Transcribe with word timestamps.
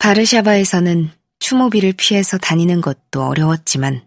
바르샤바에서는 0.00 1.10
추모비를 1.38 1.92
피해서 1.92 2.38
다니는 2.38 2.80
것도 2.80 3.22
어려웠지만 3.22 4.06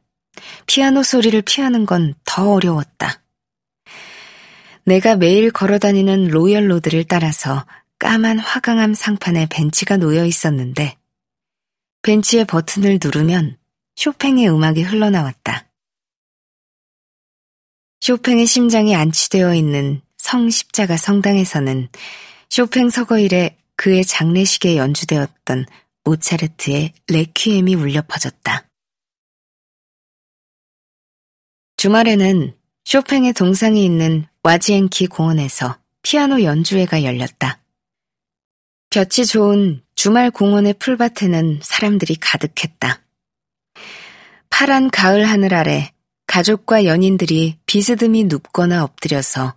피아노 0.65 1.03
소리를 1.03 1.41
피하는 1.43 1.85
건 1.85 2.15
더 2.25 2.51
어려웠다. 2.51 3.21
내가 4.85 5.15
매일 5.15 5.51
걸어 5.51 5.77
다니는 5.77 6.29
로열 6.29 6.69
로드를 6.71 7.03
따라서 7.03 7.65
까만 7.99 8.39
화강암 8.39 8.95
상판에 8.95 9.45
벤치가 9.51 9.97
놓여 9.97 10.25
있었는데 10.25 10.97
벤치의 12.01 12.45
버튼을 12.45 12.97
누르면 13.01 13.57
쇼팽의 13.95 14.49
음악이 14.49 14.81
흘러나왔다. 14.81 15.69
쇼팽의 18.01 18.47
심장이 18.47 18.95
안치되어 18.95 19.53
있는 19.53 20.01
성십자가 20.17 20.97
성당에서는 20.97 21.89
쇼팽 22.49 22.89
서거 22.89 23.19
일에 23.19 23.57
그의 23.75 24.03
장례식에 24.03 24.77
연주되었던 24.77 25.65
모차르트의 26.03 26.93
레퀴엠이 27.07 27.75
울려 27.75 28.01
퍼졌다. 28.07 28.67
주말에는 31.77 32.55
쇼팽의 32.85 33.33
동상이 33.33 33.83
있는 33.83 34.25
와지엔키 34.43 35.07
공원에서 35.07 35.77
피아노 36.01 36.43
연주회가 36.43 37.03
열렸다. 37.03 37.61
볕이 38.89 39.25
좋은 39.25 39.83
주말 39.95 40.29
공원의 40.31 40.75
풀밭에는 40.75 41.61
사람들이 41.63 42.15
가득했다. 42.15 43.01
파란 44.49 44.91
가을 44.91 45.25
하늘 45.25 45.53
아래 45.53 45.91
가족과 46.27 46.85
연인들이 46.85 47.57
비스듬히 47.65 48.25
눕거나 48.25 48.83
엎드려서 48.83 49.55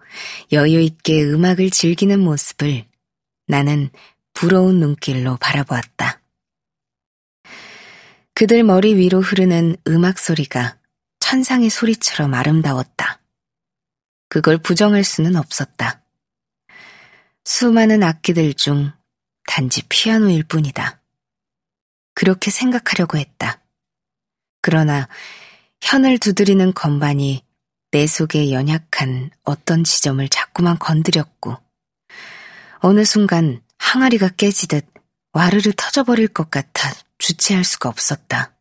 여유 0.52 0.80
있게 0.80 1.22
음악을 1.22 1.70
즐기는 1.70 2.18
모습을 2.18 2.84
나는 3.46 3.90
부러운 4.32 4.80
눈길로 4.80 5.36
바라보았다. 5.36 6.20
그들 8.38 8.64
머리 8.64 8.94
위로 8.96 9.22
흐르는 9.22 9.78
음악 9.88 10.18
소리가 10.18 10.76
천상의 11.20 11.70
소리처럼 11.70 12.34
아름다웠다. 12.34 13.22
그걸 14.28 14.58
부정할 14.58 15.04
수는 15.04 15.36
없었다. 15.36 16.02
수많은 17.46 18.02
악기들 18.02 18.52
중 18.52 18.92
단지 19.46 19.82
피아노일 19.88 20.42
뿐이다. 20.42 21.00
그렇게 22.12 22.50
생각하려고 22.50 23.16
했다. 23.16 23.62
그러나 24.60 25.08
현을 25.80 26.18
두드리는 26.18 26.74
건반이 26.74 27.42
내 27.90 28.06
속의 28.06 28.52
연약한 28.52 29.30
어떤 29.44 29.82
지점을 29.82 30.28
자꾸만 30.28 30.78
건드렸고, 30.78 31.56
어느 32.80 33.02
순간 33.06 33.62
항아리가 33.78 34.28
깨지듯 34.28 34.86
와르르 35.32 35.72
터져버릴 35.74 36.28
것 36.28 36.50
같아 36.50 37.05
주체할 37.26 37.64
수가 37.64 37.88
없었다. 37.88 38.54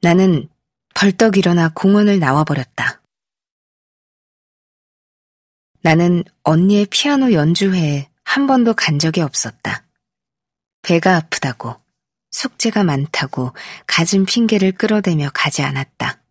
나는 0.00 0.48
벌떡 0.94 1.36
일어나 1.36 1.70
공원을 1.74 2.20
나와버렸다. 2.20 3.02
나는 5.82 6.22
언니의 6.44 6.86
피아노 6.86 7.32
연주회에 7.32 8.08
한 8.22 8.46
번도 8.46 8.74
간 8.74 9.00
적이 9.00 9.22
없었다. 9.22 9.84
배가 10.82 11.16
아프다고, 11.16 11.74
숙제가 12.30 12.84
많다고 12.84 13.52
가진 13.88 14.24
핑계를 14.24 14.70
끌어대며 14.72 15.30
가지 15.34 15.62
않았다. 15.62 16.22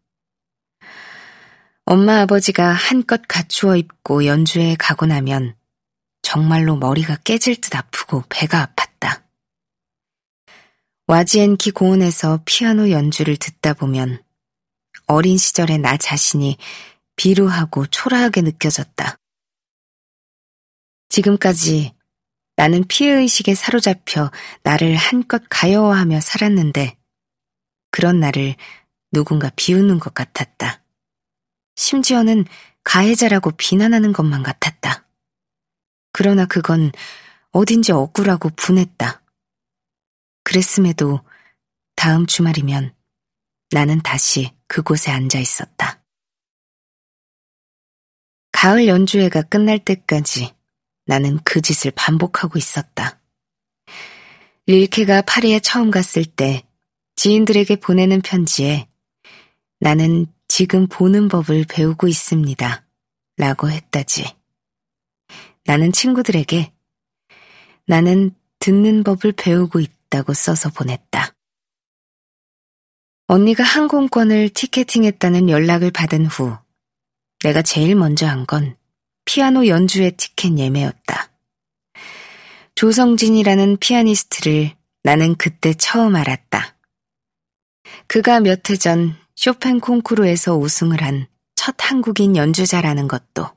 엄마 1.84 2.22
아버지가 2.22 2.72
한껏 2.72 3.22
갖추어 3.28 3.76
입고 3.76 4.26
연주회에 4.26 4.76
가고 4.80 5.08
나면 5.08 5.58
정말로 6.22 6.78
머리가 6.78 7.18
깨질 7.18 7.60
듯 7.60 7.76
아프고 7.76 8.24
배가 8.30 8.66
아팠다. 8.66 8.73
와지엔키 11.08 11.72
공원에서 11.72 12.40
피아노 12.46 12.90
연주를 12.90 13.36
듣다 13.36 13.74
보면 13.74 14.24
어린 15.06 15.38
시절의 15.38 15.80
나 15.80 15.98
자신이 15.98 16.58
비루하고 17.18 17.88
초라하게 17.88 18.42
느껴졌다. 18.42 19.18
지금까지 21.10 21.94
나는 22.56 22.86
피해의식에 22.88 23.54
사로잡혀 23.54 24.32
나를 24.64 24.96
한껏 24.96 25.44
가여워하며 25.50 26.22
살았는데 26.22 26.96
그런 27.92 28.22
나를 28.22 28.56
누군가 29.12 29.52
비웃는 29.58 30.00
것 30.00 30.14
같았다. 30.14 30.84
심지어는 31.76 32.46
가해자라고 32.86 33.52
비난하는 33.52 34.14
것만 34.14 34.42
같았다. 34.42 35.06
그러나 36.14 36.46
그건 36.46 36.94
어딘지 37.52 37.92
억울하고 37.92 38.52
분했다. 38.56 39.23
그랬음에도 40.54 41.22
다음 41.96 42.28
주말이면 42.28 42.94
나는 43.72 44.02
다시 44.04 44.52
그곳에 44.68 45.10
앉아 45.10 45.40
있었다. 45.40 46.04
가을 48.52 48.88
연주회가 48.88 49.42
끝날 49.42 49.80
때까지 49.80 50.54
나는 51.08 51.40
그 51.44 51.60
짓을 51.60 51.90
반복하고 51.96 52.60
있었다. 52.60 53.20
릴케가 54.68 55.24
파리에 55.24 55.60
처음 55.60 55.90
갔을 55.90 56.24
때 56.24 56.64
지인들에게 57.16 57.78
보내는 57.78 58.22
편지에 58.22 58.88
나는 59.80 60.28
지금 60.48 60.86
보는 60.88 61.30
법을 61.30 61.66
배우고 61.68 62.08
있습니다. 62.08 62.86
라고 63.38 63.72
했다지. 63.72 64.36
나는 65.66 65.92
친구들에게 65.92 66.72
나는 67.88 68.36
듣는 68.60 69.04
법을 69.04 69.32
배우고 69.32 69.80
있다 69.80 70.03
고 70.22 70.34
써서 70.34 70.70
보냈다. 70.70 71.34
언니가 73.28 73.64
항공권을 73.64 74.50
티켓팅했다는 74.50 75.50
연락을 75.50 75.92
받은 75.92 76.28
후 76.28 76.56
내가 77.44 77.62
제일 77.62 77.96
먼저 77.96 78.28
한 78.28 78.46
건 78.46 78.78
피아노 79.26 79.68
연주회 79.68 80.12
티켓 80.12 80.58
예매였다. 80.58 81.32
조성진이라는 82.76 83.78
피아니스트를 83.78 84.76
나는 85.04 85.36
그때 85.36 85.74
처음 85.74 86.16
알았다. 86.16 86.76
그가 88.08 88.40
몇 88.42 88.70
해 88.70 88.78
전 88.78 89.16
쇼팽 89.36 89.80
콩쿠르에서 89.80 90.56
우승을 90.58 91.02
한 91.02 91.28
첫 91.56 91.76
한국인 91.80 92.36
연주자라는 92.36 93.08
것도. 93.08 93.50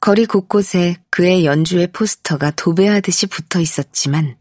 거리 0.00 0.26
곳곳에 0.26 0.96
그의 1.10 1.44
연주회 1.44 1.86
포스터가 1.92 2.50
도배하듯이 2.50 3.26
붙어 3.28 3.60
있었지만 3.60 4.36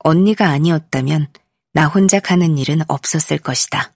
언니가 0.00 0.48
아니었다면 0.48 1.28
나 1.72 1.86
혼자 1.86 2.20
가는 2.20 2.58
일은 2.58 2.80
없었을 2.88 3.38
것이다. 3.38 3.94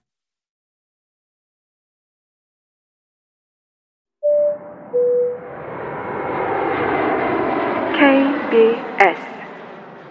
KBS 7.93 9.19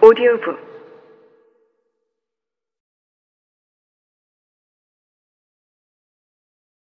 오디오북 0.01 0.65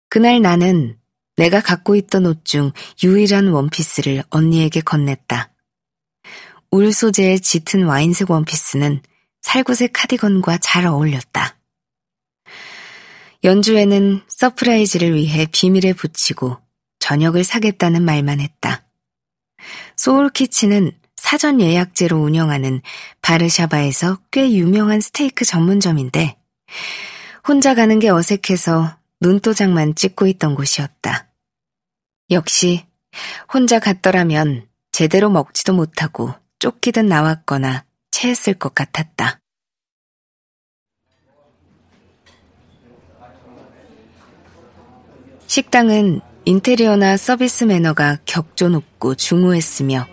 그날 0.09 0.43
나는 0.43 0.99
내가 1.37 1.61
갖고 1.61 1.97
있던 1.97 2.27
옷 2.27 2.45
중 2.45 2.73
유일한 3.03 3.49
원피스를 3.49 4.23
언니에게 4.31 4.81
건넸다. 4.81 5.52
울 6.75 6.91
소재의 6.91 7.39
짙은 7.39 7.85
와인색 7.85 8.31
원피스는 8.31 9.03
살구색 9.43 9.93
카디건과 9.93 10.57
잘 10.57 10.87
어울렸다. 10.87 11.59
연주에는 13.45 14.23
surprise를 14.27 15.15
위해 15.15 15.47
비밀에 15.53 15.93
붙이고 15.93 16.57
저녁을 16.99 17.45
사겠다는 17.45 18.03
말만 18.03 18.41
했다. 18.41 18.87
소울키친은 19.97 20.93
사전 21.17 21.61
예약제로 21.61 22.17
운영하는 22.17 22.81
바르샤바에서 23.21 24.21
꽤 24.31 24.51
유명한 24.53 25.03
스테이크 25.03 25.45
전문점인데 25.45 26.39
혼자 27.47 27.75
가는 27.75 27.99
게 27.99 28.09
어색해서 28.09 28.97
눈도장만 29.21 29.95
찍고 29.95 30.27
있던 30.27 30.55
곳이었다. 30.55 31.29
역시 32.31 32.87
혼자 33.53 33.79
갔더라면 33.79 34.67
제대로 34.91 35.29
먹지도 35.29 35.75
못하고 35.75 36.35
쫓기듯 36.63 37.05
나왔거나 37.05 37.85
체했을 38.13 38.55
것 38.55 38.73
같았다. 38.73 39.41
식당은 45.49 46.21
인테리어나 46.45 47.17
서비스 47.17 47.65
매너가 47.65 48.19
격조 48.27 48.69
높고 48.69 49.17
중후했으며 49.17 50.07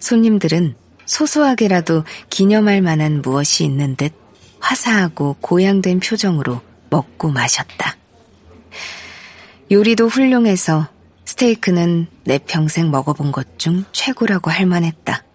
손님들은 0.00 0.76
소소하게라도 1.06 2.04
기념할 2.28 2.82
만한 2.82 3.22
무엇이 3.22 3.64
있는 3.64 3.96
듯 3.96 4.12
화사하고 4.60 5.36
고양된 5.40 6.00
표정으로 6.00 6.60
먹고 6.90 7.30
마셨다. 7.30 7.96
요리도 9.70 10.08
훌륭해서 10.08 10.88
스테이크는 11.24 12.08
내 12.24 12.38
평생 12.38 12.90
먹어본 12.90 13.32
것 13.32 13.56
중 13.56 13.86
최고라고 13.92 14.50
할 14.50 14.66
만했다. 14.66 15.25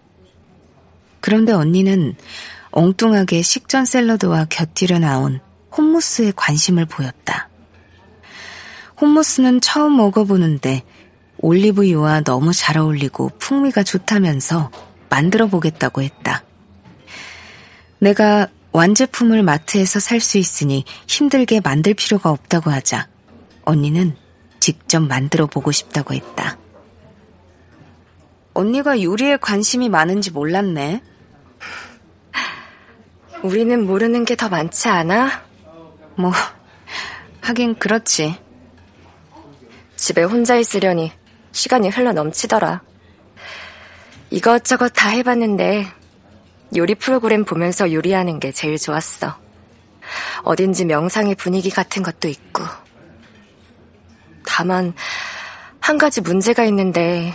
그런데 1.22 1.52
언니는 1.52 2.16
엉뚱하게 2.72 3.40
식전 3.40 3.86
샐러드와 3.86 4.46
곁들여 4.50 4.98
나온 4.98 5.40
홈무스에 5.74 6.32
관심을 6.36 6.84
보였다. 6.84 7.48
홈무스는 9.00 9.62
처음 9.62 9.96
먹어보는데 9.96 10.82
올리브유와 11.38 12.20
너무 12.22 12.52
잘 12.52 12.76
어울리고 12.76 13.30
풍미가 13.38 13.82
좋다면서 13.82 14.70
만들어 15.08 15.46
보겠다고 15.46 16.02
했다. 16.02 16.44
내가 17.98 18.48
완제품을 18.72 19.42
마트에서 19.42 20.00
살 20.00 20.20
수 20.20 20.38
있으니 20.38 20.84
힘들게 21.06 21.60
만들 21.60 21.94
필요가 21.94 22.30
없다고 22.30 22.70
하자 22.70 23.08
언니는 23.64 24.16
직접 24.60 25.00
만들어 25.00 25.46
보고 25.46 25.72
싶다고 25.72 26.14
했다. 26.14 26.58
언니가 28.54 29.02
요리에 29.02 29.36
관심이 29.38 29.88
많은지 29.88 30.30
몰랐네. 30.30 31.02
우리는 33.42 33.84
모르는 33.86 34.24
게 34.24 34.36
더 34.36 34.48
많지 34.48 34.88
않아? 34.88 35.42
뭐, 36.16 36.32
하긴 37.40 37.74
그렇지. 37.78 38.38
집에 39.96 40.22
혼자 40.22 40.56
있으려니 40.56 41.12
시간이 41.52 41.88
흘러 41.88 42.12
넘치더라. 42.12 42.82
이것저것 44.30 44.90
다 44.90 45.10
해봤는데 45.10 45.86
요리 46.76 46.94
프로그램 46.94 47.44
보면서 47.44 47.92
요리하는 47.92 48.40
게 48.40 48.52
제일 48.52 48.78
좋았어. 48.78 49.36
어딘지 50.42 50.84
명상의 50.84 51.34
분위기 51.34 51.70
같은 51.70 52.02
것도 52.02 52.28
있고. 52.28 52.64
다만, 54.44 54.94
한 55.80 55.98
가지 55.98 56.20
문제가 56.20 56.64
있는데, 56.64 57.32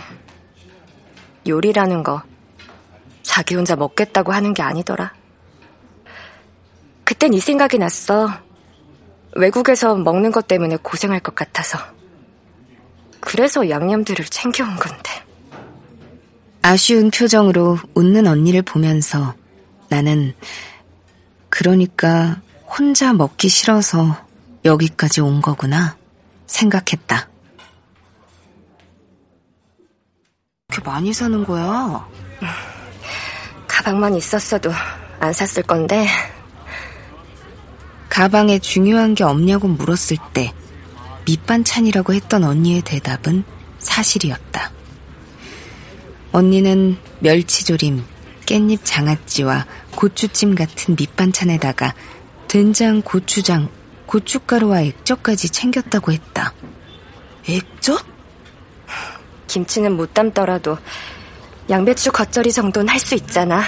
요리라는 1.46 2.02
거, 2.02 2.22
자기 3.22 3.54
혼자 3.54 3.76
먹겠다고 3.76 4.32
하는 4.32 4.54
게 4.54 4.62
아니더라. 4.62 5.12
그땐 7.18 7.34
이 7.34 7.40
생각이 7.40 7.78
났어. 7.78 8.30
외국에서 9.34 9.96
먹는 9.96 10.30
것 10.30 10.46
때문에 10.46 10.76
고생할 10.76 11.18
것 11.18 11.34
같아서. 11.34 11.76
그래서 13.18 13.68
양념들을 13.68 14.24
챙겨온 14.26 14.76
건데. 14.76 15.10
아쉬운 16.62 17.10
표정으로 17.10 17.78
웃는 17.94 18.28
언니를 18.28 18.62
보면서 18.62 19.34
나는 19.88 20.32
그러니까 21.48 22.40
혼자 22.68 23.12
먹기 23.12 23.48
싫어서 23.48 24.24
여기까지 24.64 25.20
온 25.20 25.42
거구나 25.42 25.96
생각했다. 26.46 27.28
그렇게 30.68 30.88
많이 30.88 31.12
사는 31.12 31.44
거야? 31.44 32.08
가방만 33.66 34.14
있었어도 34.14 34.70
안 35.18 35.32
샀을 35.32 35.64
건데. 35.66 36.06
가방에 38.18 38.58
중요한 38.58 39.14
게 39.14 39.22
없냐고 39.22 39.68
물었을 39.68 40.16
때 40.32 40.52
밑반찬이라고 41.24 42.14
했던 42.14 42.42
언니의 42.42 42.82
대답은 42.82 43.44
사실이었다. 43.78 44.72
언니는 46.32 46.96
멸치조림, 47.20 48.02
깻잎 48.44 48.80
장아찌와 48.82 49.66
고추찜 49.94 50.56
같은 50.56 50.96
밑반찬에다가 50.98 51.94
된장, 52.48 53.02
고추장, 53.02 53.68
고춧가루와 54.06 54.80
액젓까지 54.80 55.50
챙겼다고 55.50 56.10
했다. 56.10 56.52
액젓? 57.48 58.04
김치는 59.46 59.96
못 59.96 60.12
담더라도 60.12 60.76
양배추 61.70 62.10
겉절이 62.10 62.50
정도는 62.50 62.88
할 62.88 62.98
수 62.98 63.14
있잖아. 63.14 63.62